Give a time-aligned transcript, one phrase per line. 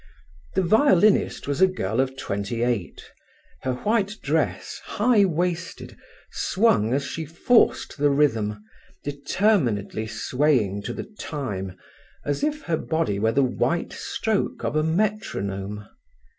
[0.55, 3.11] The violinist was a girl of twenty eight.
[3.61, 5.95] Her white dress, high waisted,
[6.31, 8.63] swung as she forced the rhythm,
[9.03, 11.77] determinedly swaying to the time
[12.25, 15.87] as if her body were the white stroke of a metronome.